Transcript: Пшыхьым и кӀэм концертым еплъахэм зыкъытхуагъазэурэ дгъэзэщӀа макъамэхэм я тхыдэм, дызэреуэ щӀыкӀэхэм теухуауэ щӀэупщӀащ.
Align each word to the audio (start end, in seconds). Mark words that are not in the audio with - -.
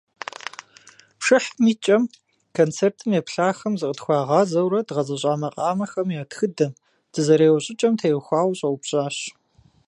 Пшыхьым 1.19 1.63
и 1.73 1.75
кӀэм 1.83 2.03
концертым 2.57 3.11
еплъахэм 3.19 3.73
зыкъытхуагъазэурэ 3.79 4.79
дгъэзэщӀа 4.87 5.33
макъамэхэм 5.41 6.07
я 6.21 6.23
тхыдэм, 6.31 6.71
дызэреуэ 7.13 7.59
щӀыкӀэхэм 7.63 7.95
теухуауэ 7.99 8.53
щӀэупщӀащ. 8.59 9.17